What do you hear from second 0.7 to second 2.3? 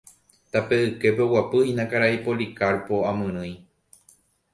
yképe oguapyhína karai